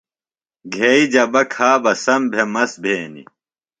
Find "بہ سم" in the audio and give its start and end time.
1.83-2.21